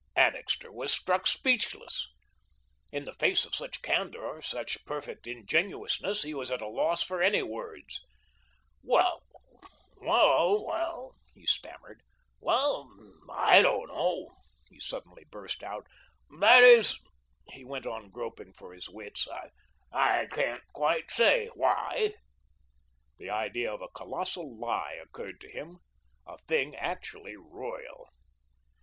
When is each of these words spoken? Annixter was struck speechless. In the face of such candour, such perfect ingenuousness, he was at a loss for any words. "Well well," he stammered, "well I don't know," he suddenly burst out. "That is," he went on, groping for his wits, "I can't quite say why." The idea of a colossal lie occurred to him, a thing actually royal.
Annixter 0.15 0.71
was 0.71 0.91
struck 0.91 1.27
speechless. 1.27 2.09
In 2.91 3.05
the 3.05 3.13
face 3.13 3.45
of 3.45 3.53
such 3.53 3.83
candour, 3.83 4.41
such 4.41 4.83
perfect 4.83 5.27
ingenuousness, 5.27 6.23
he 6.23 6.33
was 6.33 6.49
at 6.49 6.59
a 6.63 6.67
loss 6.67 7.03
for 7.03 7.21
any 7.21 7.43
words. 7.43 8.01
"Well 8.81 9.21
well," 9.97 11.13
he 11.35 11.45
stammered, 11.45 12.01
"well 12.39 12.91
I 13.31 13.61
don't 13.61 13.89
know," 13.89 14.31
he 14.67 14.79
suddenly 14.79 15.25
burst 15.29 15.61
out. 15.61 15.85
"That 16.39 16.63
is," 16.63 16.97
he 17.51 17.63
went 17.63 17.85
on, 17.85 18.09
groping 18.09 18.53
for 18.53 18.73
his 18.73 18.89
wits, 18.89 19.27
"I 19.93 20.25
can't 20.31 20.63
quite 20.73 21.11
say 21.11 21.51
why." 21.53 22.15
The 23.19 23.29
idea 23.29 23.71
of 23.71 23.83
a 23.83 23.87
colossal 23.93 24.57
lie 24.57 24.93
occurred 24.93 25.39
to 25.41 25.51
him, 25.51 25.77
a 26.25 26.39
thing 26.47 26.75
actually 26.75 27.35
royal. 27.35 28.09